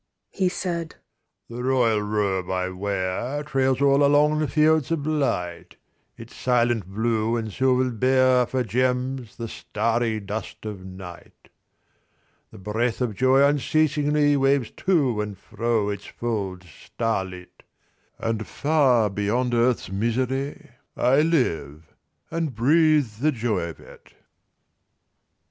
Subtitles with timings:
[0.31, 0.95] He said,
[1.47, 5.75] 'The royal robe I wear Trails all along the fields of light:
[6.17, 11.49] Its silent blue and silver bear For gems the starry dust of night.'
[12.51, 17.61] 'The breath of joy unceasingly Waves to and fro its folds starlit,
[18.17, 21.93] And far beyond earth's misery I live
[22.31, 24.15] and breathe the joy of it.'